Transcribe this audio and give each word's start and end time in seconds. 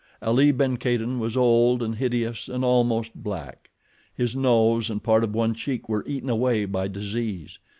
Ali 0.19 0.51
ben 0.51 0.77
Kadin 0.77 1.19
was 1.19 1.37
old 1.37 1.83
and 1.83 1.93
hideous 1.97 2.49
and 2.49 2.65
almost 2.65 3.13
black. 3.13 3.69
His 4.15 4.35
nose 4.35 4.89
and 4.89 5.03
part 5.03 5.23
of 5.23 5.35
one 5.35 5.53
cheek 5.53 5.87
were 5.87 6.03
eaten 6.07 6.27
away 6.27 6.65
by 6.65 6.87
disease. 6.87 7.59